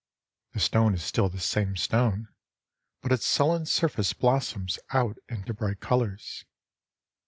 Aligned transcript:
The 0.53 0.59
stone 0.59 0.95
is 0.95 1.03
still 1.03 1.29
the 1.29 1.39
same 1.39 1.75
stone; 1.77 2.27
but 3.03 3.11
its 3.11 3.23
sullen 3.27 3.67
surface 3.67 4.13
blossoms 4.13 4.79
out 4.89 5.19
into 5.29 5.53
bright 5.53 5.79
colours. 5.79 6.43